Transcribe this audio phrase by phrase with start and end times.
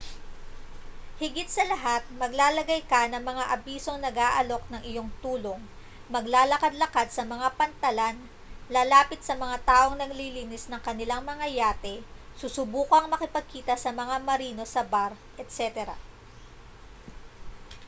[1.21, 5.61] higit sa lahat maglalagay ka ng mga abisong nag-aalok ng iyong tulong
[6.15, 8.17] maglalakad-lakad sa mga pantalan
[8.75, 11.95] lalapit sa mga taong naglilinis ng kanilang mga yate
[12.41, 15.75] susubukang makipagkita sa mga marino sa bar etc